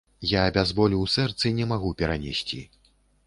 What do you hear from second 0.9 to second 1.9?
ў сэрцы не